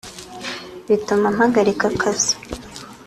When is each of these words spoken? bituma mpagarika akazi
bituma 0.87 1.27
mpagarika 1.35 1.83
akazi 1.91 2.33